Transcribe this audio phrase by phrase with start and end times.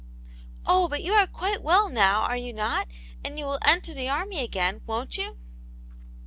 [0.65, 2.87] '*0h, but you are quite well now, are you not,
[3.23, 5.37] and you will enter the army again, won't you